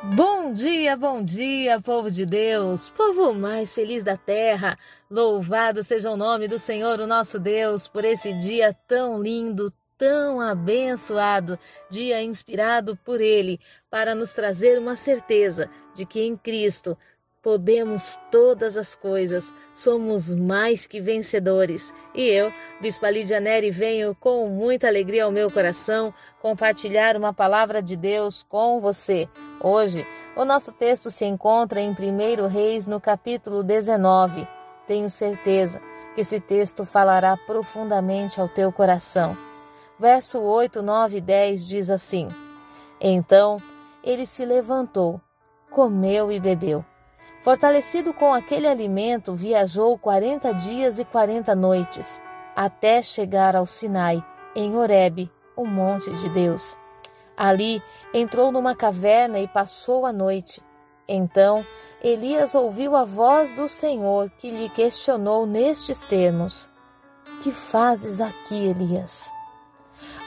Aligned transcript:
Bom 0.00 0.52
dia, 0.52 0.96
bom 0.96 1.20
dia, 1.24 1.80
povo 1.80 2.08
de 2.08 2.24
Deus, 2.24 2.88
povo 2.88 3.34
mais 3.34 3.74
feliz 3.74 4.04
da 4.04 4.16
terra. 4.16 4.78
Louvado 5.10 5.82
seja 5.82 6.08
o 6.12 6.16
nome 6.16 6.46
do 6.46 6.56
Senhor, 6.56 7.00
o 7.00 7.06
nosso 7.06 7.36
Deus, 7.36 7.88
por 7.88 8.04
esse 8.04 8.32
dia 8.32 8.72
tão 8.86 9.20
lindo, 9.20 9.72
tão 9.96 10.40
abençoado, 10.40 11.58
dia 11.90 12.22
inspirado 12.22 12.96
por 12.98 13.20
Ele, 13.20 13.58
para 13.90 14.14
nos 14.14 14.32
trazer 14.34 14.78
uma 14.78 14.94
certeza 14.94 15.68
de 15.96 16.06
que 16.06 16.20
em 16.20 16.36
Cristo 16.36 16.96
podemos 17.42 18.18
todas 18.30 18.76
as 18.76 18.94
coisas, 18.94 19.52
somos 19.72 20.32
mais 20.34 20.86
que 20.86 21.00
vencedores. 21.00 21.92
E 22.14 22.22
eu, 22.22 22.52
Bispa 22.80 23.10
Lídia 23.10 23.40
Neri, 23.40 23.70
venho 23.70 24.14
com 24.14 24.48
muita 24.48 24.88
alegria 24.88 25.24
ao 25.24 25.32
meu 25.32 25.50
coração 25.50 26.12
compartilhar 26.40 27.16
uma 27.16 27.32
palavra 27.32 27.82
de 27.82 27.96
Deus 27.96 28.42
com 28.42 28.80
você. 28.80 29.28
Hoje, 29.60 30.06
o 30.36 30.44
nosso 30.44 30.72
texto 30.72 31.10
se 31.10 31.24
encontra 31.24 31.80
em 31.80 31.90
1 31.90 32.46
Reis, 32.46 32.86
no 32.86 33.00
capítulo 33.00 33.62
19. 33.62 34.46
Tenho 34.86 35.10
certeza 35.10 35.80
que 36.14 36.20
esse 36.20 36.40
texto 36.40 36.84
falará 36.84 37.36
profundamente 37.36 38.40
ao 38.40 38.48
teu 38.48 38.72
coração. 38.72 39.36
Verso 39.98 40.38
8, 40.38 40.80
9 40.80 41.16
e 41.16 41.20
10 41.20 41.66
diz 41.66 41.90
assim: 41.90 42.28
Então 43.00 43.60
ele 44.02 44.24
se 44.24 44.44
levantou, 44.44 45.20
comeu 45.70 46.30
e 46.30 46.38
bebeu. 46.38 46.84
Fortalecido 47.40 48.12
com 48.12 48.34
aquele 48.34 48.66
alimento, 48.66 49.34
viajou 49.34 49.96
quarenta 49.96 50.52
dias 50.52 50.98
e 50.98 51.04
quarenta 51.04 51.54
noites, 51.54 52.20
até 52.54 53.00
chegar 53.00 53.54
ao 53.54 53.64
Sinai, 53.64 54.24
em 54.56 54.76
Horebe, 54.76 55.30
o 55.56 55.64
monte 55.64 56.10
de 56.10 56.28
Deus. 56.28 56.76
Ali 57.36 57.80
entrou 58.12 58.50
numa 58.50 58.74
caverna 58.74 59.38
e 59.38 59.46
passou 59.46 60.04
a 60.04 60.12
noite. 60.12 60.60
Então 61.06 61.64
Elias 62.02 62.54
ouviu 62.54 62.96
a 62.96 63.04
voz 63.04 63.52
do 63.52 63.68
Senhor 63.68 64.28
que 64.30 64.50
lhe 64.50 64.68
questionou 64.68 65.46
nestes 65.46 66.02
termos: 66.02 66.68
Que 67.40 67.52
fazes 67.52 68.20
aqui, 68.20 68.66
Elias? 68.66 69.32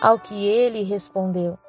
Ao 0.02 0.17
que 0.17 0.47
ele 0.47 0.83
respondeu: 0.83 1.59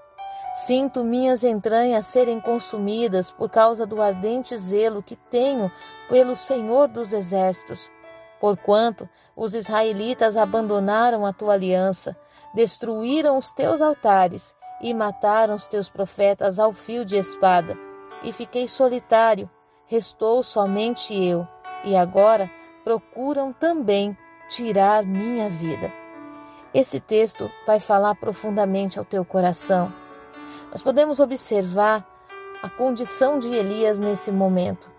Sinto 0.54 1.02
minhas 1.02 1.44
entranhas 1.44 2.04
serem 2.06 2.38
consumidas 2.38 3.30
por 3.30 3.48
causa 3.48 3.86
do 3.86 4.02
ardente 4.02 4.56
zelo 4.58 5.02
que 5.02 5.16
tenho 5.16 5.72
pelo 6.10 6.36
Senhor 6.36 6.88
dos 6.88 7.14
Exércitos. 7.14 7.90
Porquanto 8.38 9.08
os 9.34 9.54
israelitas 9.54 10.36
abandonaram 10.36 11.24
a 11.24 11.32
tua 11.32 11.54
aliança, 11.54 12.14
destruíram 12.54 13.38
os 13.38 13.50
teus 13.50 13.80
altares 13.80 14.54
e 14.82 14.92
mataram 14.92 15.54
os 15.54 15.66
teus 15.66 15.88
profetas 15.88 16.58
ao 16.58 16.72
fio 16.72 17.04
de 17.04 17.16
espada. 17.16 17.78
E 18.22 18.30
fiquei 18.30 18.68
solitário, 18.68 19.48
restou 19.86 20.42
somente 20.42 21.14
eu, 21.14 21.46
e 21.84 21.96
agora 21.96 22.50
procuram 22.84 23.52
também 23.52 24.16
tirar 24.48 25.04
minha 25.04 25.48
vida. 25.48 25.90
Esse 26.74 27.00
texto 27.00 27.50
vai 27.66 27.80
falar 27.80 28.14
profundamente 28.16 28.98
ao 28.98 29.04
teu 29.04 29.24
coração. 29.24 30.01
Nós 30.70 30.82
podemos 30.82 31.20
observar 31.20 32.06
a 32.62 32.70
condição 32.70 33.38
de 33.38 33.52
Elias 33.52 33.98
nesse 33.98 34.30
momento. 34.30 34.90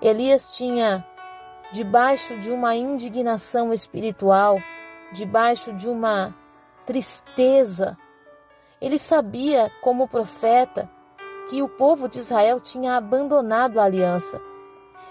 Elias 0.00 0.56
tinha, 0.56 1.06
debaixo 1.72 2.38
de 2.38 2.50
uma 2.50 2.74
indignação 2.76 3.72
espiritual, 3.72 4.58
debaixo 5.12 5.72
de 5.72 5.88
uma 5.88 6.34
tristeza 6.84 7.96
ele 8.84 8.98
sabia, 8.98 9.72
como 9.80 10.06
profeta, 10.06 10.90
que 11.48 11.62
o 11.62 11.68
povo 11.70 12.06
de 12.06 12.18
Israel 12.18 12.60
tinha 12.60 12.98
abandonado 12.98 13.80
a 13.80 13.84
aliança. 13.84 14.38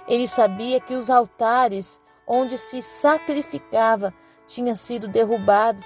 Ele 0.08 0.28
sabia 0.28 0.80
que 0.80 0.94
os 0.94 1.10
altares 1.10 2.00
onde 2.28 2.56
se 2.56 2.84
sacrificava 2.84 4.14
tinham 4.46 4.76
sido 4.76 5.08
derrubados 5.08 5.84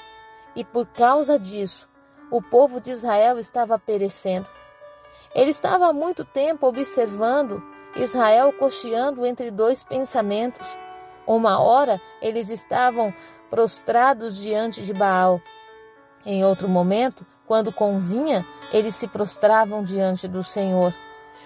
e 0.54 0.66
por 0.66 0.86
causa 0.88 1.40
disso 1.40 1.88
o 2.32 2.42
povo 2.42 2.80
de 2.80 2.92
Israel 2.92 3.40
estava 3.40 3.80
perecendo. 3.80 4.48
Ele 5.34 5.50
estava 5.50 5.88
há 5.88 5.94
muito 5.94 6.26
tempo 6.26 6.68
observando 6.68 7.64
Israel 7.96 8.52
cocheando 8.54 9.26
entre 9.26 9.52
dois 9.52 9.84
pensamentos. 9.84 10.68
Uma 11.26 11.60
hora 11.60 12.02
eles 12.22 12.50
estavam 12.50 13.14
prostrados 13.50 14.36
diante 14.38 14.84
de 14.84 14.94
Baal. 14.94 15.42
Em 16.26 16.44
outro 16.44 16.68
momento, 16.68 17.26
quando 17.46 17.72
convinha, 17.72 18.46
eles 18.72 18.96
se 18.96 19.08
prostravam 19.08 19.84
diante 19.84 20.28
do 20.28 20.44
Senhor. 20.44 20.94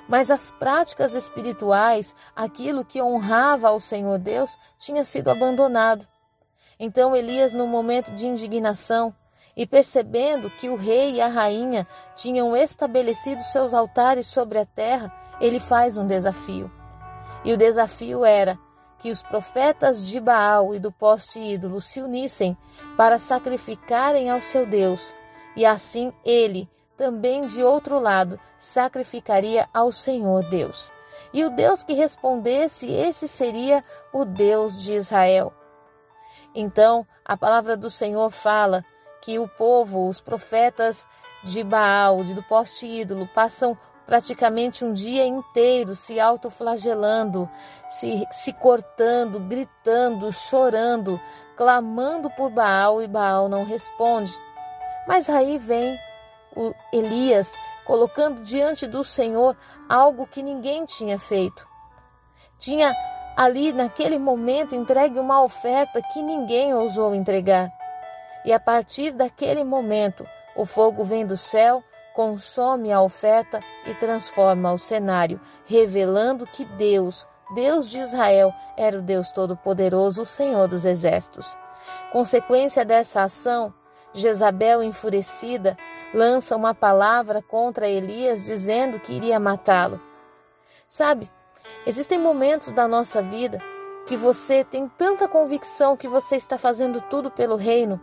Mas 0.07 0.31
as 0.31 0.51
práticas 0.51 1.13
espirituais, 1.13 2.15
aquilo 2.35 2.83
que 2.83 3.01
honrava 3.01 3.69
ao 3.69 3.79
Senhor 3.79 4.17
Deus, 4.17 4.57
tinha 4.77 5.03
sido 5.03 5.29
abandonado. 5.29 6.07
Então 6.79 7.15
Elias, 7.15 7.53
no 7.53 7.67
momento 7.67 8.11
de 8.11 8.27
indignação, 8.27 9.15
e 9.55 9.65
percebendo 9.65 10.49
que 10.49 10.69
o 10.69 10.75
rei 10.75 11.13
e 11.13 11.21
a 11.21 11.27
rainha 11.27 11.87
tinham 12.15 12.55
estabelecido 12.55 13.43
seus 13.43 13.73
altares 13.73 14.27
sobre 14.27 14.59
a 14.59 14.65
terra, 14.65 15.11
ele 15.39 15.59
faz 15.59 15.97
um 15.97 16.05
desafio. 16.05 16.71
E 17.43 17.53
o 17.53 17.57
desafio 17.57 18.23
era 18.23 18.57
que 18.99 19.09
os 19.09 19.21
profetas 19.21 20.05
de 20.07 20.19
Baal 20.19 20.75
e 20.75 20.79
do 20.79 20.91
poste 20.91 21.39
ídolo 21.39 21.81
se 21.81 22.01
unissem 22.01 22.55
para 22.95 23.17
sacrificarem 23.17 24.29
ao 24.29 24.41
seu 24.41 24.65
Deus 24.65 25.15
e 25.55 25.65
assim 25.65 26.13
ele, 26.23 26.69
também 26.95 27.45
de 27.45 27.63
outro 27.63 27.99
lado, 27.99 28.39
sacrificaria 28.57 29.67
ao 29.73 29.91
Senhor 29.91 30.47
Deus. 30.49 30.91
E 31.33 31.43
o 31.43 31.49
Deus 31.49 31.83
que 31.83 31.93
respondesse, 31.93 32.91
esse 32.91 33.27
seria 33.27 33.83
o 34.13 34.25
Deus 34.25 34.81
de 34.81 34.93
Israel. 34.93 35.53
Então, 36.53 37.05
a 37.23 37.37
palavra 37.37 37.77
do 37.77 37.89
Senhor 37.89 38.29
fala 38.29 38.85
que 39.21 39.37
o 39.39 39.47
povo, 39.47 40.07
os 40.07 40.19
profetas 40.19 41.07
de 41.43 41.63
Baal, 41.63 42.23
do 42.23 42.43
poste 42.43 42.85
ídolo, 42.85 43.27
passam 43.27 43.77
praticamente 44.05 44.83
um 44.83 44.91
dia 44.91 45.25
inteiro 45.25 45.95
se 45.95 46.19
autoflagelando, 46.19 47.49
se, 47.87 48.27
se 48.31 48.51
cortando, 48.51 49.39
gritando, 49.39 50.31
chorando, 50.31 51.19
clamando 51.55 52.29
por 52.31 52.49
Baal 52.49 53.01
e 53.01 53.07
Baal 53.07 53.47
não 53.47 53.63
responde. 53.63 54.37
Mas 55.07 55.29
aí 55.29 55.57
vem 55.57 55.97
o 56.55 56.73
Elias 56.91 57.55
colocando 57.85 58.41
diante 58.41 58.85
do 58.85 59.03
Senhor 59.03 59.55
algo 59.87 60.27
que 60.27 60.43
ninguém 60.43 60.85
tinha 60.85 61.17
feito. 61.17 61.67
Tinha 62.59 62.93
ali 63.35 63.71
naquele 63.71 64.19
momento 64.19 64.75
entregue 64.75 65.19
uma 65.19 65.41
oferta 65.41 66.01
que 66.01 66.21
ninguém 66.21 66.73
ousou 66.73 67.15
entregar. 67.15 67.71
E 68.43 68.51
a 68.51 68.59
partir 68.59 69.11
daquele 69.11 69.63
momento, 69.63 70.27
o 70.55 70.65
fogo 70.65 71.03
vem 71.03 71.25
do 71.25 71.37
céu, 71.37 71.83
consome 72.13 72.91
a 72.91 73.01
oferta 73.01 73.59
e 73.85 73.93
transforma 73.93 74.71
o 74.71 74.77
cenário, 74.77 75.39
revelando 75.65 76.45
que 76.45 76.65
Deus, 76.65 77.25
Deus 77.53 77.87
de 77.89 77.99
Israel, 77.99 78.53
era 78.77 78.97
o 78.97 79.01
Deus 79.01 79.31
Todo-Poderoso, 79.31 80.23
o 80.23 80.25
Senhor 80.25 80.67
dos 80.67 80.85
Exércitos. 80.85 81.57
Consequência 82.11 82.83
dessa 82.83 83.21
ação, 83.21 83.73
Jezabel, 84.13 84.83
enfurecida, 84.83 85.77
lança 86.13 86.55
uma 86.55 86.73
palavra 86.73 87.41
contra 87.41 87.87
Elias 87.87 88.45
dizendo 88.45 88.99
que 88.99 89.13
iria 89.13 89.39
matá-lo. 89.39 90.01
Sabe, 90.87 91.31
existem 91.85 92.19
momentos 92.19 92.73
da 92.73 92.87
nossa 92.87 93.21
vida 93.21 93.59
que 94.05 94.17
você 94.17 94.63
tem 94.63 94.89
tanta 94.89 95.27
convicção 95.27 95.95
que 95.95 96.07
você 96.07 96.35
está 96.35 96.57
fazendo 96.57 96.99
tudo 97.01 97.31
pelo 97.31 97.55
reino, 97.55 98.01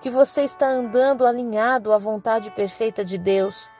que 0.00 0.10
você 0.10 0.42
está 0.42 0.68
andando 0.68 1.26
alinhado 1.26 1.92
à 1.92 1.98
vontade 1.98 2.50
perfeita 2.50 3.04
de 3.04 3.18
Deus, 3.18 3.70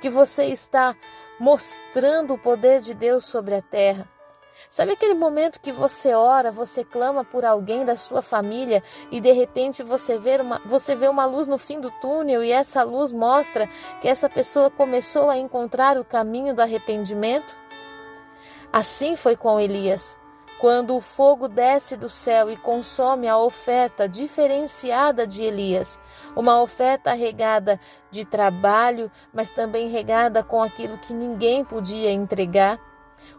que 0.00 0.10
você 0.10 0.46
está 0.46 0.96
mostrando 1.38 2.34
o 2.34 2.38
poder 2.38 2.80
de 2.80 2.94
Deus 2.94 3.24
sobre 3.24 3.54
a 3.54 3.62
terra 3.62 4.08
Sabe 4.70 4.92
aquele 4.92 5.14
momento 5.14 5.60
que 5.60 5.72
você 5.72 6.14
ora, 6.14 6.50
você 6.50 6.84
clama 6.84 7.24
por 7.24 7.44
alguém 7.44 7.84
da 7.84 7.96
sua 7.96 8.20
família 8.20 8.82
e 9.10 9.20
de 9.20 9.32
repente 9.32 9.82
você 9.82 10.18
vê 10.18 10.36
uma, 10.36 10.60
você 10.66 10.94
vê 10.94 11.08
uma 11.08 11.24
luz 11.24 11.48
no 11.48 11.56
fim 11.56 11.80
do 11.80 11.90
túnel 11.90 12.44
e 12.44 12.52
essa 12.52 12.82
luz 12.82 13.12
mostra 13.12 13.68
que 14.00 14.08
essa 14.08 14.28
pessoa 14.28 14.70
começou 14.70 15.30
a 15.30 15.38
encontrar 15.38 15.96
o 15.96 16.04
caminho 16.04 16.54
do 16.54 16.60
arrependimento? 16.60 17.56
Assim 18.70 19.16
foi 19.16 19.36
com 19.36 19.58
Elias. 19.58 20.17
Quando 20.60 20.96
o 20.96 21.00
fogo 21.00 21.46
desce 21.46 21.96
do 21.96 22.08
céu 22.08 22.50
e 22.50 22.56
consome 22.56 23.28
a 23.28 23.38
oferta 23.38 24.08
diferenciada 24.08 25.24
de 25.24 25.44
Elias, 25.44 26.00
uma 26.34 26.60
oferta 26.60 27.12
regada 27.12 27.78
de 28.10 28.24
trabalho, 28.24 29.08
mas 29.32 29.52
também 29.52 29.88
regada 29.88 30.42
com 30.42 30.60
aquilo 30.60 30.98
que 30.98 31.14
ninguém 31.14 31.64
podia 31.64 32.10
entregar, 32.10 32.80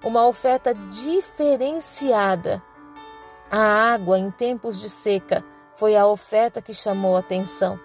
uma 0.01 0.25
oferta 0.27 0.73
diferenciada. 0.73 2.63
A 3.51 3.93
água 3.93 4.17
em 4.17 4.31
tempos 4.31 4.79
de 4.79 4.89
seca 4.89 5.43
foi 5.75 5.97
a 5.97 6.07
oferta 6.07 6.61
que 6.61 6.73
chamou 6.73 7.17
atenção. 7.17 7.77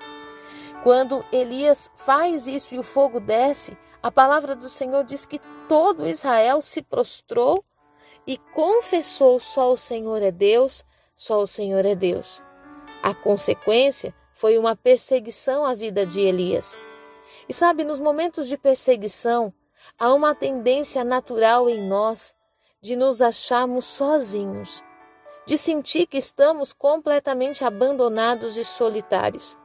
Quando 0.84 1.25
Elias 1.32 1.90
faz 1.96 2.46
isso 2.46 2.75
e 2.76 2.78
o 2.78 2.84
fogo 2.84 3.19
desce, 3.19 3.76
a 4.00 4.12
palavra 4.12 4.54
do 4.54 4.69
Senhor 4.69 5.02
diz 5.02 5.26
que 5.26 5.40
todo 5.69 6.06
Israel 6.06 6.62
se 6.62 6.82
prostrou 6.82 7.64
e 8.26 8.38
confessou: 8.55 9.38
só 9.41 9.73
o 9.73 9.76
Senhor 9.76 10.23
é 10.23 10.31
Deus, 10.31 10.85
só 11.15 11.43
o 11.43 11.47
Senhor 11.47 11.85
é 11.85 11.94
Deus. 11.94 12.43
A 13.03 13.15
consequência 13.15 14.15
foi 14.32 14.59
uma 14.59 14.75
perseguição 14.75 15.65
à 15.65 15.75
vida 15.75 16.05
de 16.05 16.21
Elias. 16.21 16.79
E 17.49 17.53
sabe, 17.53 17.85
nos 17.85 18.00
momentos 18.00 18.49
de 18.49 18.56
perseguição, 18.56 19.53
há 19.99 20.12
uma 20.12 20.35
tendência 20.35 21.05
natural 21.05 21.69
em 21.69 21.87
nós 21.87 22.35
de 22.81 22.97
nos 22.97 23.23
acharmos 23.23 23.85
sozinhos, 23.85 24.82
de 25.47 25.56
sentir 25.56 26.06
que 26.06 26.19
estamos 26.19 26.73
completamente 26.73 27.65
abandonados 27.65 28.56
e 28.56 28.65
solitários. 28.65 29.56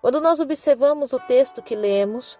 Quando 0.00 0.20
nós 0.20 0.40
observamos 0.40 1.12
o 1.12 1.18
texto 1.20 1.62
que 1.62 1.76
lemos, 1.76 2.38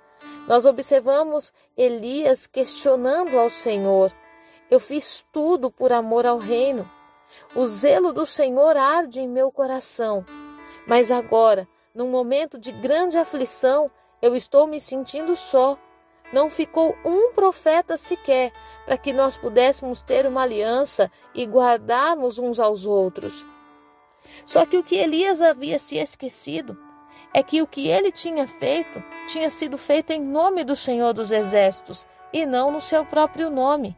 nós 0.48 0.64
observamos 0.64 1.52
Elias 1.76 2.46
questionando 2.46 3.38
ao 3.38 3.50
Senhor: 3.50 4.12
Eu 4.70 4.80
fiz 4.80 5.24
tudo 5.32 5.70
por 5.70 5.92
amor 5.92 6.26
ao 6.26 6.38
reino. 6.38 6.90
O 7.54 7.66
zelo 7.66 8.12
do 8.12 8.26
Senhor 8.26 8.76
arde 8.76 9.20
em 9.20 9.28
meu 9.28 9.52
coração. 9.52 10.24
Mas 10.86 11.10
agora, 11.10 11.68
num 11.94 12.08
momento 12.08 12.58
de 12.58 12.72
grande 12.72 13.16
aflição, 13.16 13.90
eu 14.20 14.34
estou 14.34 14.66
me 14.66 14.80
sentindo 14.80 15.36
só. 15.36 15.78
Não 16.32 16.50
ficou 16.50 16.96
um 17.04 17.32
profeta 17.32 17.96
sequer 17.96 18.52
para 18.84 18.98
que 18.98 19.12
nós 19.12 19.36
pudéssemos 19.36 20.02
ter 20.02 20.26
uma 20.26 20.42
aliança 20.42 21.10
e 21.32 21.44
guardarmos 21.44 22.38
uns 22.38 22.58
aos 22.58 22.84
outros. 22.84 23.46
Só 24.44 24.66
que 24.66 24.76
o 24.76 24.82
que 24.82 24.96
Elias 24.96 25.40
havia 25.40 25.78
se 25.78 25.96
esquecido 25.96 26.76
é 27.32 27.42
que 27.42 27.62
o 27.62 27.66
que 27.66 27.88
ele 27.88 28.10
tinha 28.10 28.48
feito 28.48 29.02
tinha 29.28 29.48
sido 29.48 29.78
feito 29.78 30.10
em 30.10 30.20
nome 30.20 30.64
do 30.64 30.74
Senhor 30.74 31.12
dos 31.12 31.30
Exércitos 31.30 32.06
e 32.32 32.44
não 32.44 32.72
no 32.72 32.80
seu 32.80 33.04
próprio 33.04 33.48
nome. 33.48 33.96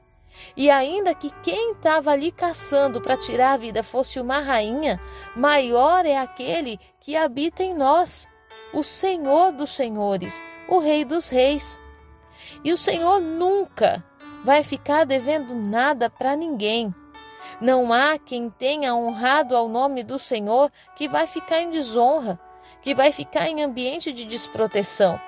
E 0.56 0.70
ainda 0.70 1.14
que 1.14 1.30
quem 1.42 1.72
estava 1.72 2.10
ali 2.10 2.32
caçando 2.32 3.00
para 3.00 3.16
tirar 3.16 3.52
a 3.52 3.56
vida 3.56 3.82
fosse 3.82 4.20
uma 4.20 4.40
rainha, 4.40 5.00
maior 5.36 6.04
é 6.04 6.16
aquele 6.16 6.78
que 7.00 7.16
habita 7.16 7.62
em 7.62 7.74
nós, 7.74 8.28
o 8.72 8.82
Senhor 8.82 9.52
dos 9.52 9.70
Senhores, 9.70 10.42
o 10.68 10.78
Rei 10.78 11.04
dos 11.04 11.28
Reis. 11.28 11.80
E 12.64 12.72
o 12.72 12.76
Senhor 12.76 13.20
nunca 13.20 14.04
vai 14.44 14.62
ficar 14.62 15.04
devendo 15.04 15.54
nada 15.54 16.10
para 16.10 16.36
ninguém. 16.36 16.94
Não 17.60 17.92
há 17.92 18.18
quem 18.18 18.50
tenha 18.50 18.94
honrado 18.94 19.56
ao 19.56 19.68
nome 19.68 20.02
do 20.02 20.18
Senhor 20.18 20.70
que 20.94 21.08
vai 21.08 21.26
ficar 21.26 21.60
em 21.60 21.70
desonra, 21.70 22.38
que 22.82 22.94
vai 22.94 23.10
ficar 23.10 23.48
em 23.48 23.62
ambiente 23.62 24.12
de 24.12 24.24
desproteção. 24.24 25.20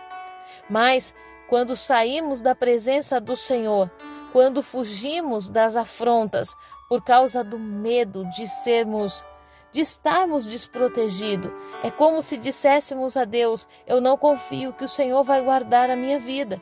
Mas 0.68 1.14
quando 1.48 1.74
saímos 1.74 2.40
da 2.40 2.54
presença 2.54 3.20
do 3.20 3.34
Senhor, 3.34 3.90
quando 4.32 4.62
fugimos 4.62 5.48
das 5.48 5.76
afrontas 5.76 6.54
por 6.88 7.02
causa 7.02 7.44
do 7.44 7.58
medo 7.58 8.24
de 8.30 8.46
sermos 8.46 9.24
de 9.72 9.80
estarmos 9.80 10.44
desprotegidos. 10.44 11.50
É 11.82 11.90
como 11.90 12.20
se 12.22 12.36
disséssemos 12.36 13.16
a 13.16 13.24
Deus: 13.24 13.68
Eu 13.86 14.00
não 14.00 14.16
confio 14.16 14.72
que 14.72 14.84
o 14.84 14.88
Senhor 14.88 15.22
vai 15.22 15.40
guardar 15.42 15.90
a 15.90 15.96
minha 15.96 16.18
vida. 16.18 16.60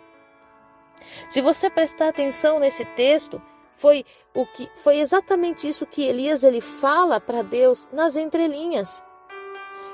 Se 1.30 1.40
você 1.40 1.70
prestar 1.70 2.08
atenção 2.08 2.58
nesse 2.58 2.84
texto, 2.84 3.40
foi 3.76 4.04
o 4.34 4.44
que 4.44 4.68
foi 4.76 4.98
exatamente 4.98 5.68
isso 5.68 5.86
que 5.86 6.04
Elias 6.04 6.42
ele 6.42 6.60
fala 6.60 7.20
para 7.20 7.42
Deus 7.42 7.88
nas 7.92 8.16
entrelinhas. 8.16 9.02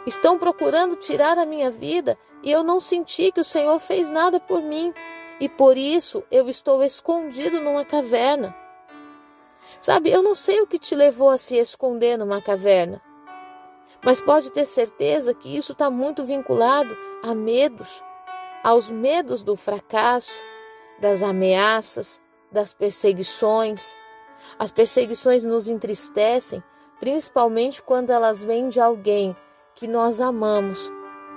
Estão 0.07 0.39
procurando 0.39 0.97
tirar 0.97 1.39
a 1.39 1.47
minha 1.47 1.71
vida 1.71 2.19
e 2.43 2.51
eu 2.51 2.63
não 2.63 2.81
senti 2.81 3.31
que 3.31 3.41
o 3.41 3.45
Senhor 3.45 3.79
fez 3.79 4.11
nada 4.11 4.39
por 4.39 4.61
mim, 4.61 4.93
e 5.41 5.49
por 5.49 5.77
isso 5.77 6.25
eu 6.31 6.49
estou 6.49 6.83
escondido 6.83 7.61
numa 7.61 7.85
caverna. 7.85 8.55
Sabe, 9.81 10.11
eu 10.11 10.23
não 10.23 10.35
sei 10.35 10.61
o 10.61 10.67
que 10.67 10.79
te 10.79 10.95
levou 10.95 11.31
a 11.31 11.39
se 11.39 11.57
esconder 11.57 12.17
numa 12.19 12.41
caverna, 12.41 13.03
mas 14.05 14.21
pode 14.21 14.53
ter 14.53 14.67
certeza 14.67 15.35
que 15.35 15.57
isso 15.57 15.73
está 15.73 15.91
muito 15.91 16.25
vinculado 16.25 16.97
a 17.23 17.35
medos, 17.35 18.03
aos 18.63 18.91
medos 18.91 19.43
do 19.43 19.57
fracasso, 19.57 20.41
das 21.01 21.23
ameaças, 21.23 22.21
das 22.53 22.73
perseguições. 22.73 23.95
As 24.59 24.71
perseguições 24.71 25.45
nos 25.45 25.67
entristecem, 25.69 26.63
principalmente 27.01 27.83
quando 27.83 28.11
elas 28.11 28.43
vêm 28.43 28.69
de 28.69 28.81
alguém 28.81 29.35
que 29.75 29.89
nós 29.89 30.21
amamos, 30.21 30.91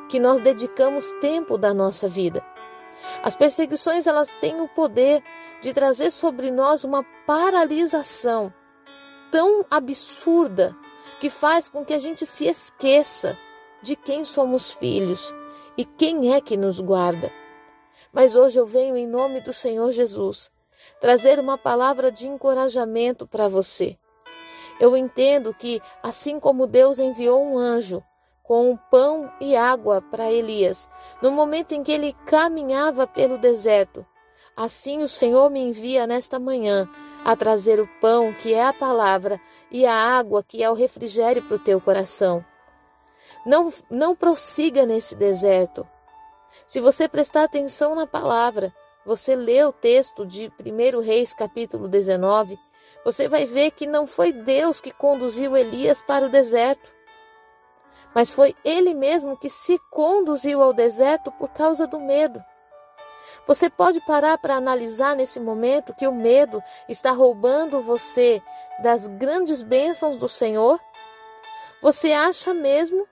que 0.09 0.19
nós 0.19 0.41
dedicamos 0.41 1.11
tempo 1.19 1.57
da 1.57 1.73
nossa 1.73 2.07
vida. 2.07 2.43
As 3.23 3.35
perseguições 3.35 4.07
elas 4.07 4.29
têm 4.39 4.61
o 4.61 4.67
poder 4.67 5.23
de 5.61 5.73
trazer 5.73 6.11
sobre 6.11 6.51
nós 6.51 6.83
uma 6.83 7.03
paralisação 7.25 8.53
tão 9.31 9.65
absurda 9.69 10.75
que 11.19 11.29
faz 11.29 11.67
com 11.67 11.83
que 11.83 11.93
a 11.93 11.99
gente 11.99 12.25
se 12.25 12.45
esqueça 12.45 13.37
de 13.81 13.95
quem 13.95 14.23
somos 14.23 14.71
filhos 14.71 15.33
e 15.77 15.83
quem 15.83 16.33
é 16.33 16.41
que 16.41 16.55
nos 16.55 16.79
guarda. 16.79 17.31
Mas 18.11 18.35
hoje 18.35 18.59
eu 18.59 18.65
venho 18.65 18.95
em 18.95 19.07
nome 19.07 19.41
do 19.41 19.53
Senhor 19.53 19.91
Jesus 19.91 20.51
trazer 20.99 21.39
uma 21.39 21.57
palavra 21.57 22.11
de 22.11 22.27
encorajamento 22.27 23.27
para 23.27 23.47
você. 23.47 23.97
Eu 24.79 24.95
entendo 24.95 25.53
que, 25.53 25.81
assim 26.01 26.39
como 26.39 26.67
Deus 26.67 26.99
enviou 26.99 27.43
um 27.43 27.57
anjo 27.57 28.03
com 28.47 28.77
pão 28.89 29.31
e 29.41 29.55
água 29.55 30.01
para 30.01 30.31
Elias, 30.31 30.89
no 31.21 31.31
momento 31.31 31.73
em 31.73 31.83
que 31.83 31.91
ele 31.91 32.15
caminhava 32.25 33.05
pelo 33.05 33.37
deserto, 33.37 34.05
Assim 34.57 35.03
o 35.03 35.07
Senhor 35.07 35.51
me 35.51 35.59
envia 35.59 36.07
nesta 36.07 36.39
manhã 36.39 36.89
a 37.23 37.35
trazer 37.35 37.79
o 37.79 37.87
pão, 38.01 38.33
que 38.33 38.55
é 38.55 38.65
a 38.65 38.73
palavra, 38.73 39.39
e 39.69 39.85
a 39.85 39.93
água, 39.93 40.41
que 40.41 40.63
é 40.63 40.69
o 40.69 40.73
refrigério 40.73 41.43
para 41.43 41.57
o 41.57 41.59
teu 41.59 41.79
coração. 41.79 42.43
Não, 43.45 43.71
não 43.87 44.15
prossiga 44.15 44.83
nesse 44.83 45.13
deserto. 45.13 45.87
Se 46.65 46.79
você 46.79 47.07
prestar 47.07 47.43
atenção 47.43 47.93
na 47.93 48.07
palavra, 48.07 48.73
você 49.05 49.35
lê 49.35 49.63
o 49.63 49.71
texto 49.71 50.25
de 50.25 50.51
1 50.59 51.01
Reis, 51.01 51.35
capítulo 51.35 51.87
19, 51.87 52.57
você 53.05 53.27
vai 53.27 53.45
ver 53.45 53.69
que 53.71 53.85
não 53.85 54.07
foi 54.07 54.31
Deus 54.31 54.81
que 54.81 54.91
conduziu 54.91 55.55
Elias 55.55 56.01
para 56.01 56.25
o 56.25 56.31
deserto, 56.31 56.91
mas 58.13 58.33
foi 58.33 58.55
ele 58.63 58.93
mesmo 58.93 59.37
que 59.37 59.49
se 59.49 59.79
conduziu 59.91 60.61
ao 60.61 60.73
deserto 60.73 61.31
por 61.31 61.49
causa 61.49 61.85
do 61.87 61.99
medo. 61.99 62.43
Você 63.45 63.69
pode 63.69 63.99
parar 64.01 64.37
para 64.37 64.55
analisar 64.55 65.15
nesse 65.15 65.39
momento 65.39 65.93
que 65.93 66.07
o 66.07 66.13
medo 66.13 66.61
está 66.87 67.11
roubando 67.11 67.81
você 67.81 68.41
das 68.81 69.07
grandes 69.07 69.61
bênçãos 69.61 70.17
do 70.17 70.27
Senhor? 70.27 70.79
Você 71.81 72.11
acha 72.11 72.53
mesmo 72.53 73.07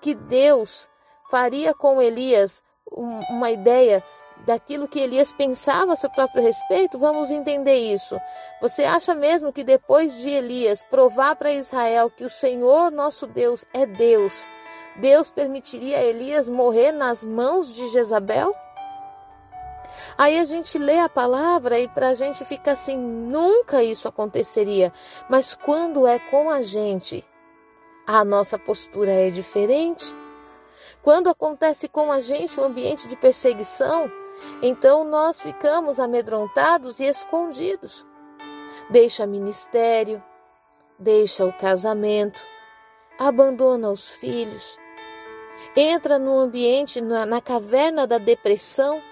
que 0.00 0.14
Deus 0.14 0.88
faria 1.30 1.74
com 1.74 2.00
Elias 2.00 2.62
uma 2.90 3.50
ideia 3.50 4.02
daquilo 4.46 4.88
que 4.88 4.98
Elias 4.98 5.32
pensava 5.32 5.92
a 5.92 5.96
seu 5.96 6.10
próprio 6.10 6.42
respeito? 6.42 6.98
Vamos 6.98 7.30
entender 7.30 7.76
isso. 7.76 8.18
Você 8.60 8.84
acha 8.84 9.14
mesmo 9.14 9.52
que 9.52 9.64
depois 9.64 10.18
de 10.20 10.30
Elias 10.30 10.82
provar 10.82 11.36
para 11.36 11.52
Israel 11.52 12.10
que 12.10 12.24
o 12.24 12.30
Senhor 12.30 12.90
nosso 12.90 13.26
Deus 13.26 13.64
é 13.72 13.86
Deus, 13.86 14.46
Deus 14.96 15.30
permitiria 15.30 16.02
Elias 16.02 16.48
morrer 16.48 16.92
nas 16.92 17.24
mãos 17.24 17.72
de 17.72 17.88
Jezabel? 17.88 18.54
Aí 20.16 20.38
a 20.38 20.44
gente 20.44 20.78
lê 20.78 20.98
a 20.98 21.08
palavra 21.08 21.78
e 21.78 21.88
para 21.88 22.08
a 22.08 22.14
gente 22.14 22.44
fica 22.44 22.72
assim: 22.72 22.96
nunca 22.96 23.82
isso 23.82 24.08
aconteceria. 24.08 24.92
Mas 25.28 25.54
quando 25.54 26.06
é 26.06 26.18
com 26.18 26.50
a 26.50 26.62
gente, 26.62 27.24
a 28.06 28.24
nossa 28.24 28.58
postura 28.58 29.10
é 29.10 29.30
diferente. 29.30 30.14
Quando 31.02 31.28
acontece 31.28 31.88
com 31.88 32.12
a 32.12 32.20
gente 32.20 32.60
um 32.60 32.64
ambiente 32.64 33.08
de 33.08 33.16
perseguição, 33.16 34.10
então 34.62 35.04
nós 35.04 35.40
ficamos 35.40 35.98
amedrontados 35.98 37.00
e 37.00 37.04
escondidos. 37.04 38.06
Deixa 38.90 39.26
ministério, 39.26 40.22
deixa 40.98 41.44
o 41.44 41.52
casamento, 41.52 42.40
abandona 43.18 43.90
os 43.90 44.08
filhos, 44.08 44.78
entra 45.76 46.18
no 46.18 46.38
ambiente, 46.38 47.00
na, 47.00 47.24
na 47.26 47.40
caverna 47.40 48.06
da 48.06 48.18
depressão 48.18 49.02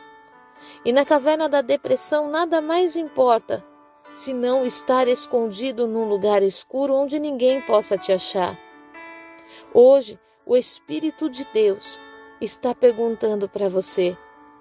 e 0.85 0.93
na 0.93 1.05
caverna 1.05 1.49
da 1.49 1.61
depressão 1.61 2.29
nada 2.29 2.61
mais 2.61 2.97
importa 2.97 3.65
senão 4.13 4.65
estar 4.65 5.07
escondido 5.07 5.87
num 5.87 6.09
lugar 6.09 6.43
escuro 6.43 6.95
onde 6.95 7.19
ninguém 7.19 7.61
possa 7.63 7.97
te 7.97 8.13
achar. 8.13 8.59
Hoje, 9.73 10.19
o 10.45 10.57
Espírito 10.57 11.29
de 11.29 11.47
Deus 11.53 12.01
está 12.41 12.75
perguntando 12.75 13.49
para 13.49 13.69
você: 13.69 14.17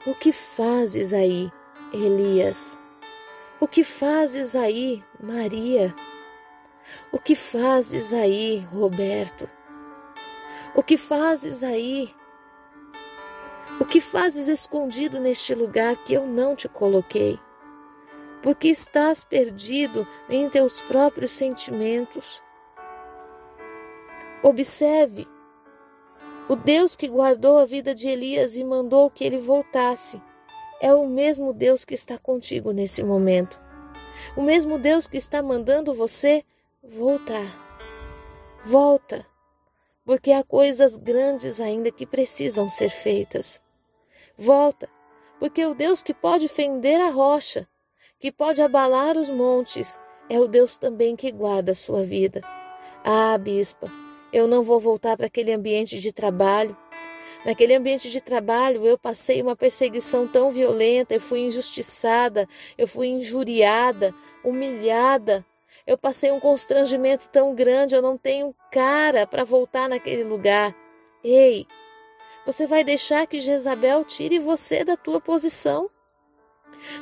o 0.06 0.14
que 0.14 0.32
fazes 0.32 1.14
aí, 1.14 1.52
Elias? 1.92 2.78
O 3.60 3.68
que 3.68 3.84
fazes 3.84 4.56
aí, 4.56 5.04
Maria? 5.20 5.94
O 7.12 7.20
que 7.20 7.36
fazes 7.36 8.14
aí, 8.14 8.66
Roberto? 8.72 9.50
O 10.76 10.84
que 10.84 10.98
fazes 10.98 11.64
aí, 11.64 12.14
o 13.80 13.86
que 13.86 14.00
fazes 14.00 14.48
escondido 14.48 15.20
neste 15.20 15.56
lugar 15.56 15.98
que 15.98 16.14
eu 16.14 16.26
não 16.28 16.56
te 16.56 16.70
coloquei? 16.70 17.40
porque 18.42 18.68
estás 18.70 19.24
perdido 19.24 20.08
em 20.30 20.50
teus 20.50 20.82
próprios 20.82 21.32
sentimentos. 21.32 22.42
Observe, 24.44 25.28
o 26.50 26.56
Deus 26.56 26.96
que 26.96 27.08
guardou 27.08 27.58
a 27.58 27.66
vida 27.66 27.94
de 27.94 28.08
Elias 28.08 28.56
e 28.56 28.64
mandou 28.64 29.10
que 29.10 29.24
ele 29.24 29.38
voltasse 29.38 30.22
é 30.80 30.94
o 30.94 31.06
mesmo 31.08 31.52
Deus 31.52 31.84
que 31.84 31.94
está 31.94 32.18
contigo 32.18 32.72
nesse 32.72 33.04
momento. 33.04 33.60
O 34.36 34.42
mesmo 34.42 34.80
Deus 34.80 35.08
que 35.08 35.18
está 35.18 35.42
mandando 35.42 35.94
você 35.94 36.44
voltar. 36.82 37.66
Volta, 38.64 39.26
porque 40.06 40.32
há 40.32 40.44
coisas 40.44 40.96
grandes 40.96 41.60
ainda 41.60 41.92
que 41.92 42.06
precisam 42.06 42.70
ser 42.70 42.90
feitas. 42.90 43.62
Volta, 44.38 44.88
porque 45.40 45.66
o 45.66 45.74
Deus 45.74 46.02
que 46.02 46.14
pode 46.14 46.48
fender 46.48 47.00
a 47.02 47.10
rocha, 47.10 47.68
que 48.20 48.32
pode 48.32 48.62
abalar 48.62 49.18
os 49.18 49.30
montes, 49.30 50.00
é 50.30 50.40
o 50.40 50.48
Deus 50.48 50.78
também 50.78 51.16
que 51.16 51.32
guarda 51.32 51.74
a 51.74 51.76
sua 51.76 52.04
vida. 52.04 52.42
Ah, 53.04 53.38
bispa, 53.38 53.92
eu 54.32 54.48
não 54.48 54.64
vou 54.64 54.80
voltar 54.80 55.16
para 55.16 55.28
aquele 55.28 55.52
ambiente 55.52 56.00
de 56.00 56.12
trabalho. 56.12 56.76
Naquele 57.46 57.76
ambiente 57.76 58.10
de 58.10 58.20
trabalho, 58.20 58.86
eu 58.86 58.98
passei 58.98 59.42
uma 59.42 59.56
perseguição 59.56 60.28
tão 60.28 60.52
violenta, 60.52 61.14
eu 61.14 61.22
fui 61.22 61.40
injustiçada, 61.42 62.48
eu 62.78 62.88
fui 62.88 63.08
injuriada, 63.08 64.14
humilhada. 64.44 65.46
Eu 65.86 65.98
passei 65.98 66.32
um 66.32 66.40
constrangimento 66.40 67.30
tão 67.32 67.56
grande, 67.56 67.96
eu 67.96 68.02
não 68.02 68.18
tenho 68.18 68.54
cara 68.72 69.26
para 69.26 69.46
voltar 69.46 69.88
naquele 69.88 70.24
lugar. 70.24 70.76
Ei, 71.24 71.66
você 72.46 72.66
vai 72.66 72.84
deixar 72.84 73.28
que 73.28 73.40
Jezabel 73.40 74.04
tire 74.04 74.40
você 74.40 74.84
da 74.84 74.98
tua 74.98 75.22
posição? 75.22 75.90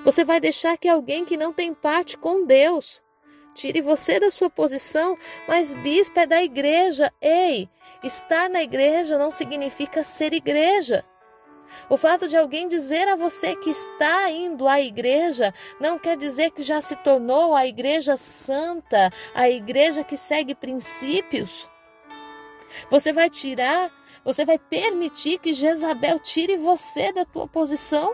Você 0.04 0.24
vai 0.24 0.40
deixar 0.40 0.78
que 0.78 0.88
alguém 0.88 1.26
que 1.26 1.38
não 1.38 1.52
tem 1.52 1.74
parte 1.74 2.18
com 2.18 2.46
Deus 2.46 3.04
tire 3.56 3.82
você 3.82 4.20
da 4.20 4.30
sua 4.30 4.50
posição, 4.50 5.18
mas 5.48 5.74
bispo 5.74 6.20
é 6.20 6.28
da 6.28 6.44
igreja. 6.44 7.12
Ei, 7.22 7.68
estar 8.04 8.50
na 8.50 8.62
igreja 8.62 9.18
não 9.18 9.32
significa 9.32 10.04
ser 10.04 10.34
igreja. 10.34 11.04
O 11.90 11.98
fato 11.98 12.28
de 12.28 12.38
alguém 12.38 12.68
dizer 12.68 13.08
a 13.08 13.16
você 13.16 13.56
que 13.56 13.70
está 13.70 14.30
indo 14.30 14.68
à 14.68 14.80
igreja 14.80 15.54
não 15.80 15.98
quer 15.98 16.16
dizer 16.16 16.52
que 16.52 16.62
já 16.62 16.80
se 16.80 16.96
tornou 16.98 17.56
a 17.56 17.66
igreja 17.66 18.16
santa, 18.16 19.12
a 19.34 19.50
igreja 19.50 20.04
que 20.04 20.16
segue 20.16 20.54
princípios. 20.54 21.70
Você 22.90 23.12
vai 23.12 23.30
tirar, 23.30 23.92
você 24.24 24.46
vai 24.46 24.60
permitir 24.60 25.40
que 25.40 25.54
Jezabel 25.54 26.20
tire 26.20 26.58
você 26.58 27.12
da 27.12 27.26
tua 27.26 27.48
posição? 27.48 28.14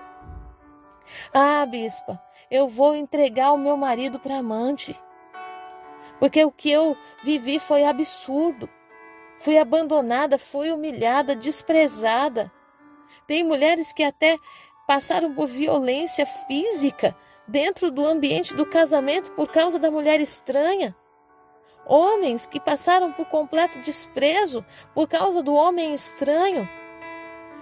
Ah, 1.33 1.65
bispa, 1.65 2.21
eu 2.49 2.67
vou 2.67 2.95
entregar 2.95 3.51
o 3.51 3.57
meu 3.57 3.75
marido 3.75 4.19
para 4.19 4.37
amante 4.37 4.95
porque 6.21 6.45
o 6.45 6.51
que 6.51 6.69
eu 6.69 6.95
vivi 7.23 7.57
foi 7.57 7.83
absurdo. 7.83 8.69
Fui 9.37 9.57
abandonada, 9.57 10.37
fui 10.37 10.71
humilhada, 10.71 11.35
desprezada. 11.35 12.51
Tem 13.25 13.43
mulheres 13.43 13.91
que 13.91 14.03
até 14.03 14.37
passaram 14.87 15.33
por 15.33 15.47
violência 15.47 16.27
física 16.27 17.17
dentro 17.47 17.89
do 17.89 18.05
ambiente 18.05 18.53
do 18.53 18.67
casamento 18.67 19.31
por 19.31 19.49
causa 19.49 19.79
da 19.79 19.89
mulher 19.89 20.21
estranha. 20.21 20.95
Homens 21.87 22.45
que 22.45 22.59
passaram 22.59 23.11
por 23.11 23.25
completo 23.25 23.79
desprezo 23.79 24.63
por 24.93 25.07
causa 25.07 25.41
do 25.41 25.55
homem 25.55 25.91
estranho. 25.91 26.69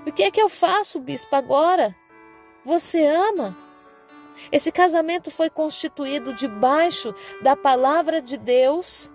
O 0.05 0.11
que 0.11 0.23
é 0.23 0.31
que 0.31 0.41
eu 0.41 0.49
faço, 0.49 0.99
bispo, 0.99 1.33
agora? 1.33 1.95
Você 2.65 3.07
ama? 3.07 3.57
Esse 4.51 4.71
casamento 4.71 5.29
foi 5.29 5.49
constituído 5.49 6.33
debaixo 6.33 7.13
da 7.41 7.55
palavra 7.55 8.21
de 8.21 8.37
Deus. 8.37 9.09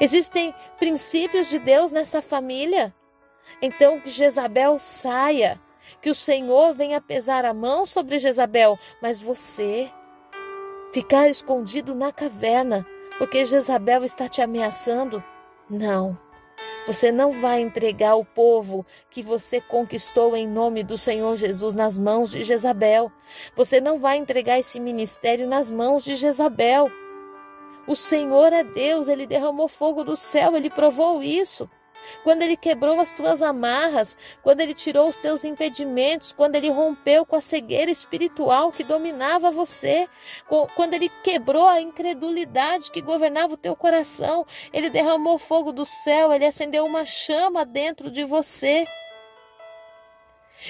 Existem 0.00 0.54
princípios 0.78 1.48
de 1.48 1.58
Deus 1.58 1.92
nessa 1.92 2.20
família. 2.20 2.94
Então 3.62 4.00
que 4.00 4.10
Jezabel 4.10 4.78
saia, 4.78 5.60
que 6.00 6.10
o 6.10 6.14
Senhor 6.14 6.74
venha 6.74 7.00
pesar 7.00 7.44
a 7.44 7.52
mão 7.52 7.84
sobre 7.84 8.18
Jezabel, 8.18 8.78
mas 9.02 9.20
você 9.20 9.90
ficar 10.92 11.28
escondido 11.28 11.94
na 11.94 12.12
caverna, 12.12 12.86
porque 13.18 13.44
Jezabel 13.44 14.04
está 14.04 14.28
te 14.28 14.40
ameaçando? 14.40 15.22
Não. 15.68 16.18
Você 16.86 17.12
não 17.12 17.30
vai 17.30 17.60
entregar 17.60 18.16
o 18.16 18.24
povo 18.24 18.84
que 19.10 19.22
você 19.22 19.60
conquistou 19.60 20.36
em 20.36 20.48
nome 20.48 20.82
do 20.82 20.96
Senhor 20.96 21.36
Jesus 21.36 21.74
nas 21.74 21.98
mãos 21.98 22.30
de 22.30 22.42
Jezabel. 22.42 23.12
Você 23.54 23.80
não 23.80 23.98
vai 23.98 24.16
entregar 24.16 24.58
esse 24.58 24.80
ministério 24.80 25.46
nas 25.46 25.70
mãos 25.70 26.02
de 26.02 26.14
Jezabel. 26.14 26.90
O 27.86 27.94
Senhor 27.94 28.52
é 28.52 28.64
Deus, 28.64 29.08
ele 29.08 29.26
derramou 29.26 29.68
fogo 29.68 30.04
do 30.04 30.16
céu, 30.16 30.56
ele 30.56 30.70
provou 30.70 31.22
isso 31.22 31.68
quando 32.22 32.42
ele 32.42 32.56
quebrou 32.56 32.98
as 33.00 33.12
tuas 33.12 33.42
amarras, 33.42 34.16
quando 34.42 34.60
ele 34.60 34.74
tirou 34.74 35.08
os 35.08 35.16
teus 35.16 35.44
impedimentos, 35.44 36.32
quando 36.32 36.56
ele 36.56 36.70
rompeu 36.70 37.24
com 37.24 37.36
a 37.36 37.40
cegueira 37.40 37.90
espiritual 37.90 38.72
que 38.72 38.84
dominava 38.84 39.50
você, 39.50 40.08
quando 40.74 40.94
ele 40.94 41.08
quebrou 41.22 41.68
a 41.68 41.80
incredulidade 41.80 42.90
que 42.90 43.00
governava 43.00 43.54
o 43.54 43.58
teu 43.58 43.74
coração, 43.74 44.46
ele 44.72 44.90
derramou 44.90 45.38
fogo 45.38 45.72
do 45.72 45.84
céu, 45.84 46.32
ele 46.32 46.46
acendeu 46.46 46.84
uma 46.84 47.04
chama 47.04 47.64
dentro 47.64 48.10
de 48.10 48.24
você. 48.24 48.86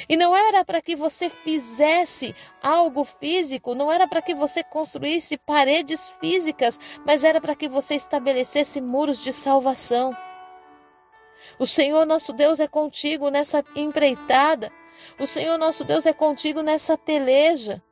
E 0.09 0.17
não 0.17 0.37
era 0.37 0.65
para 0.65 0.81
que 0.81 0.95
você 0.95 1.29
fizesse 1.29 2.35
algo 2.63 3.05
físico, 3.05 3.75
não 3.75 3.91
era 3.91 4.07
para 4.07 4.23
que 4.23 4.35
você 4.35 4.63
construísse 4.63 5.37
paredes 5.37 6.09
físicas, 6.21 6.79
mas 7.05 7.25
era 7.25 7.41
para 7.41 7.57
que 7.57 7.69
você 7.69 7.95
estabelecesse 7.97 8.81
muros 8.81 9.23
de 9.23 9.33
salvação. 9.33 10.17
O 11.59 11.67
Senhor 11.67 12.05
nosso 12.07 12.33
Deus 12.33 12.61
é 12.61 12.67
contigo 12.67 13.31
nessa 13.31 13.65
empreitada. 13.75 14.73
O 15.19 15.27
Senhor 15.27 15.59
nosso 15.59 15.85
Deus 15.85 16.07
é 16.07 16.13
contigo 16.13 16.63
nessa 16.63 16.97
peleja. 16.97 17.83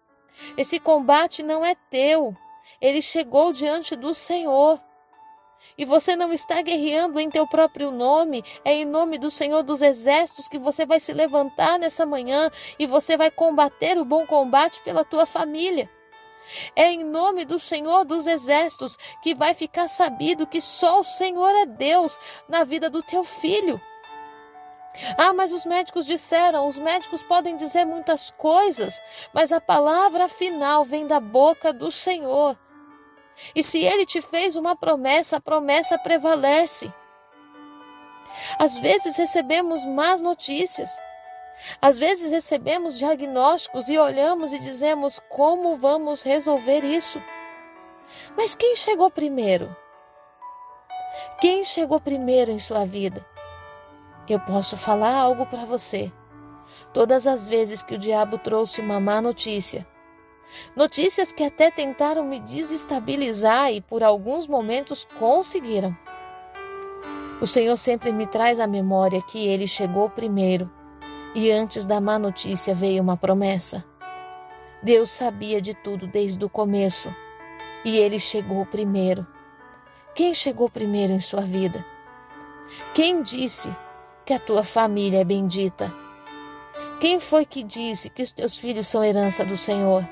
Esse 0.57 0.79
combate 0.79 1.43
não 1.43 1.65
é 1.65 1.75
teu. 1.91 2.35
Ele 2.81 3.03
chegou 3.03 3.53
diante 3.53 3.97
do 3.97 4.15
Senhor. 4.15 4.81
E 5.77 5.85
você 5.85 6.17
não 6.17 6.33
está 6.33 6.61
guerreando 6.61 7.21
em 7.21 7.31
teu 7.31 7.47
próprio 7.47 7.93
nome, 7.93 8.45
é 8.65 8.75
em 8.75 8.85
nome 8.85 9.17
do 9.17 9.31
Senhor 9.31 9.63
dos 9.63 9.81
Exércitos 9.81 10.49
que 10.49 10.59
você 10.59 10.85
vai 10.85 10.99
se 10.99 11.13
levantar 11.13 11.79
nessa 11.79 12.05
manhã 12.05 12.51
e 12.79 12.87
você 12.87 13.17
vai 13.17 13.31
combater 13.31 13.97
o 13.97 14.05
bom 14.05 14.27
combate 14.27 14.83
pela 14.83 15.05
tua 15.05 15.25
família. 15.25 15.89
É 16.75 16.91
em 16.91 17.05
nome 17.05 17.45
do 17.45 17.59
Senhor 17.59 18.05
dos 18.05 18.27
Exércitos 18.27 18.97
que 19.23 19.35
vai 19.35 19.55
ficar 19.55 19.89
sabido 19.89 20.47
que 20.47 20.61
só 20.61 21.01
o 21.01 21.05
Senhor 21.05 21.51
é 21.51 21.67
Deus 21.67 22.19
na 22.49 22.65
vida 22.65 22.89
do 22.89 23.03
teu 23.03 23.25
filho. 23.25 23.81
Ah, 25.17 25.33
mas 25.33 25.53
os 25.53 25.65
médicos 25.65 26.07
disseram, 26.07 26.67
os 26.67 26.79
médicos 26.79 27.23
podem 27.23 27.57
dizer 27.57 27.85
muitas 27.85 28.31
coisas, 28.33 29.01
mas 29.33 29.53
a 29.53 29.61
palavra 29.61 30.27
final 30.29 30.85
vem 30.85 31.07
da 31.07 31.21
boca 31.21 31.73
do 31.73 31.91
Senhor. 31.93 32.59
E 33.55 33.63
se 33.63 33.79
ele 33.79 34.05
te 34.05 34.21
fez 34.21 34.57
uma 34.57 34.75
promessa, 34.75 35.37
a 35.37 35.41
promessa 35.41 35.99
prevalece. 35.99 36.93
Às 38.59 38.79
vezes 38.79 39.17
recebemos 39.17 39.85
más 39.85 40.21
notícias. 40.21 40.91
Às 41.81 41.99
vezes 41.99 42.31
recebemos 42.31 42.97
diagnósticos 42.97 43.89
e 43.89 43.99
olhamos 43.99 44.53
e 44.53 44.59
dizemos 44.59 45.21
como 45.29 45.77
vamos 45.77 46.23
resolver 46.23 46.85
isso. 46.85 47.21
Mas 48.37 48.55
quem 48.55 48.75
chegou 48.75 49.11
primeiro? 49.11 49.75
Quem 51.41 51.65
chegou 51.65 52.01
primeiro 52.01 52.51
em 52.51 52.59
sua 52.59 52.85
vida? 52.85 53.25
Eu 54.29 54.41
posso 54.41 54.77
falar 54.77 55.15
algo 55.15 55.47
para 55.47 55.65
você. 55.65 56.13
Todas 56.93 57.27
as 57.27 57.47
vezes 57.47 57.83
que 57.83 57.95
o 57.95 57.99
diabo 57.99 58.39
trouxe 58.39 58.81
uma 58.81 59.01
má 59.01 59.21
notícia, 59.21 59.87
notícias 60.75 61.33
que 61.33 61.43
até 61.43 61.71
tentaram 61.71 62.25
me 62.25 62.41
desestabilizar 62.41 63.73
e 63.73 63.81
por 63.81 64.03
alguns 64.03 64.47
momentos 64.47 65.07
conseguiram. 65.19 65.97
O 67.41 67.47
Senhor 67.47 67.77
sempre 67.77 68.11
me 68.11 68.27
traz 68.27 68.59
à 68.59 68.67
memória 68.67 69.23
que 69.23 69.47
ele 69.47 69.67
chegou 69.67 70.11
primeiro 70.11 70.71
e 71.35 71.51
antes 71.51 71.87
da 71.87 72.01
má 72.01 72.19
notícia 72.19 72.75
veio 72.75 73.03
uma 73.03 73.17
promessa. 73.17 73.85
Deus 74.83 75.11
sabia 75.11 75.61
de 75.61 75.75
tudo 75.75 76.07
desde 76.07 76.45
o 76.45 76.49
começo 76.49 77.15
e 77.85 77.97
ele 77.97 78.19
chegou 78.19 78.65
primeiro. 78.67 79.27
Quem 80.15 80.35
chegou 80.35 80.69
primeiro 80.69 81.13
em 81.13 81.21
sua 81.21 81.43
vida? 81.43 81.85
Quem 82.95 83.23
disse 83.23 83.75
que 84.25 84.33
a 84.33 84.39
tua 84.39 84.63
família 84.63 85.21
é 85.21 85.25
bendita? 85.25 85.93
Quem 87.01 87.21
foi 87.21 87.45
que 87.45 87.63
disse 87.63 88.11
que 88.11 88.23
os 88.23 88.33
teus 88.33 88.59
filhos 88.59 88.89
são 88.89 89.05
herança 89.05 89.45
do 89.45 89.57
Senhor? 89.57 90.05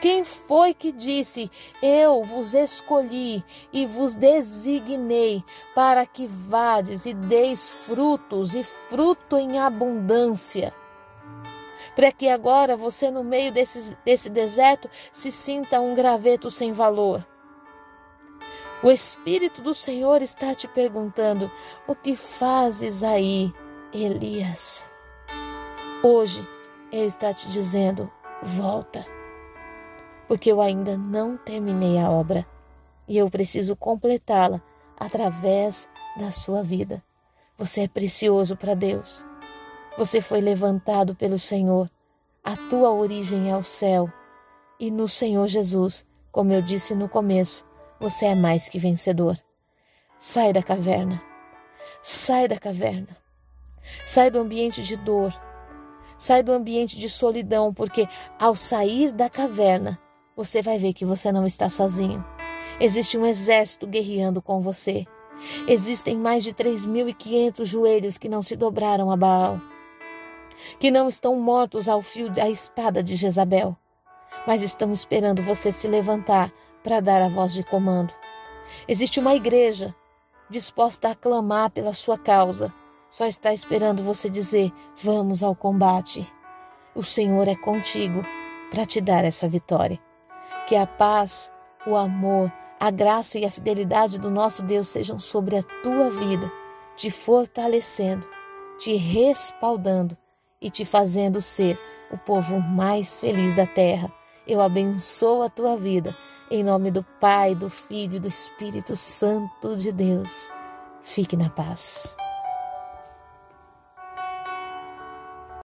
Quem 0.00 0.24
foi 0.24 0.74
que 0.74 0.92
disse: 0.92 1.50
Eu 1.82 2.24
vos 2.24 2.54
escolhi 2.54 3.44
e 3.72 3.86
vos 3.86 4.14
designei 4.14 5.44
para 5.74 6.06
que 6.06 6.26
vades 6.26 7.06
e 7.06 7.14
deis 7.14 7.68
frutos 7.68 8.54
e 8.54 8.62
fruto 8.62 9.36
em 9.36 9.58
abundância? 9.58 10.74
para 11.94 12.12
que 12.12 12.28
agora 12.28 12.76
você, 12.76 13.10
no 13.10 13.22
meio 13.22 13.52
desse, 13.52 13.96
desse 14.04 14.30
deserto, 14.30 14.88
se 15.12 15.30
sinta 15.30 15.80
um 15.80 15.94
graveto 15.94 16.50
sem 16.50 16.72
valor. 16.72 17.26
O 18.82 18.90
Espírito 18.90 19.60
do 19.60 19.74
Senhor 19.74 20.22
está 20.22 20.54
te 20.54 20.66
perguntando: 20.66 21.50
o 21.86 21.94
que 21.94 22.16
fazes 22.16 23.02
aí, 23.02 23.52
Elias? 23.92 24.88
Hoje, 26.02 26.46
Ele 26.90 27.06
está 27.06 27.34
te 27.34 27.48
dizendo: 27.48 28.10
volta, 28.42 29.04
porque 30.30 30.52
eu 30.52 30.60
ainda 30.60 30.96
não 30.96 31.36
terminei 31.36 31.98
a 31.98 32.08
obra 32.08 32.46
e 33.08 33.18
eu 33.18 33.28
preciso 33.28 33.74
completá-la 33.74 34.62
através 34.96 35.88
da 36.16 36.30
sua 36.30 36.62
vida. 36.62 37.02
Você 37.58 37.80
é 37.80 37.88
precioso 37.88 38.56
para 38.56 38.74
Deus. 38.74 39.26
Você 39.98 40.20
foi 40.20 40.40
levantado 40.40 41.16
pelo 41.16 41.36
Senhor. 41.36 41.90
A 42.44 42.56
tua 42.56 42.92
origem 42.92 43.50
é 43.50 43.56
o 43.56 43.64
céu. 43.64 44.08
E 44.78 44.88
no 44.88 45.08
Senhor 45.08 45.48
Jesus, 45.48 46.06
como 46.30 46.52
eu 46.52 46.62
disse 46.62 46.94
no 46.94 47.08
começo, 47.08 47.64
você 47.98 48.26
é 48.26 48.34
mais 48.36 48.68
que 48.68 48.78
vencedor. 48.78 49.36
Sai 50.16 50.52
da 50.52 50.62
caverna. 50.62 51.20
Sai 52.02 52.46
da 52.46 52.56
caverna. 52.56 53.16
Sai 54.06 54.30
do 54.30 54.38
ambiente 54.38 54.80
de 54.80 54.94
dor. 54.94 55.34
Sai 56.16 56.40
do 56.40 56.52
ambiente 56.52 56.96
de 56.96 57.10
solidão, 57.10 57.74
porque 57.74 58.08
ao 58.38 58.54
sair 58.54 59.10
da 59.10 59.28
caverna, 59.28 59.98
você 60.40 60.62
vai 60.62 60.78
ver 60.78 60.94
que 60.94 61.04
você 61.04 61.30
não 61.30 61.44
está 61.44 61.68
sozinho. 61.68 62.24
Existe 62.80 63.18
um 63.18 63.26
exército 63.26 63.86
guerreando 63.86 64.40
com 64.40 64.58
você. 64.58 65.04
Existem 65.68 66.16
mais 66.16 66.42
de 66.42 66.54
3.500 66.54 67.66
joelhos 67.66 68.16
que 68.16 68.26
não 68.26 68.42
se 68.42 68.56
dobraram 68.56 69.10
a 69.10 69.16
Baal, 69.18 69.60
que 70.78 70.90
não 70.90 71.10
estão 71.10 71.38
mortos 71.38 71.90
ao 71.90 72.00
fio 72.00 72.30
da 72.30 72.48
espada 72.48 73.02
de 73.02 73.16
Jezabel, 73.16 73.76
mas 74.46 74.62
estão 74.62 74.94
esperando 74.94 75.42
você 75.42 75.70
se 75.70 75.86
levantar 75.86 76.50
para 76.82 77.00
dar 77.00 77.20
a 77.20 77.28
voz 77.28 77.52
de 77.52 77.62
comando. 77.62 78.14
Existe 78.88 79.20
uma 79.20 79.34
igreja 79.34 79.94
disposta 80.48 81.10
a 81.10 81.14
clamar 81.14 81.68
pela 81.68 81.92
sua 81.92 82.16
causa, 82.16 82.72
só 83.10 83.26
está 83.26 83.52
esperando 83.52 84.02
você 84.02 84.30
dizer: 84.30 84.72
vamos 84.96 85.42
ao 85.42 85.54
combate. 85.54 86.26
O 86.94 87.02
Senhor 87.02 87.46
é 87.46 87.54
contigo 87.54 88.24
para 88.70 88.86
te 88.86 89.02
dar 89.02 89.22
essa 89.22 89.46
vitória. 89.46 90.00
Que 90.70 90.76
a 90.76 90.86
paz, 90.86 91.50
o 91.84 91.96
amor, 91.96 92.48
a 92.78 92.92
graça 92.92 93.40
e 93.40 93.44
a 93.44 93.50
fidelidade 93.50 94.20
do 94.20 94.30
nosso 94.30 94.62
Deus 94.62 94.86
sejam 94.86 95.18
sobre 95.18 95.56
a 95.56 95.64
tua 95.82 96.12
vida, 96.12 96.48
te 96.94 97.10
fortalecendo, 97.10 98.24
te 98.78 98.94
respaldando 98.94 100.16
e 100.62 100.70
te 100.70 100.84
fazendo 100.84 101.40
ser 101.42 101.76
o 102.12 102.16
povo 102.16 102.60
mais 102.60 103.18
feliz 103.18 103.52
da 103.52 103.66
terra. 103.66 104.12
Eu 104.46 104.60
abençoo 104.60 105.42
a 105.42 105.50
tua 105.50 105.76
vida, 105.76 106.16
em 106.48 106.62
nome 106.62 106.92
do 106.92 107.02
Pai, 107.02 107.52
do 107.52 107.68
Filho 107.68 108.18
e 108.18 108.20
do 108.20 108.28
Espírito 108.28 108.94
Santo 108.94 109.76
de 109.76 109.90
Deus. 109.90 110.48
Fique 111.02 111.36
na 111.36 111.50
paz. 111.50 112.16